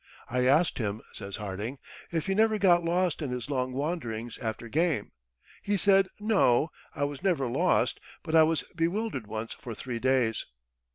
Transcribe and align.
"I 0.31 0.47
asked 0.47 0.79
him," 0.79 1.03
says 1.13 1.35
Harding, 1.35 1.77
"if 2.11 2.25
he 2.25 2.33
never 2.33 2.57
got 2.57 2.83
lost 2.83 3.21
in 3.21 3.29
his 3.29 3.51
long 3.51 3.71
wanderings 3.71 4.39
after 4.39 4.67
game? 4.67 5.11
He 5.61 5.77
said 5.77 6.07
'No, 6.19 6.71
I 6.95 7.03
was 7.03 7.21
never 7.21 7.47
lost, 7.47 7.99
but 8.23 8.33
I 8.33 8.41
was 8.41 8.63
bewildered 8.75 9.27
once 9.27 9.53
for 9.53 9.75
three 9.75 9.99
days.'" 9.99 10.47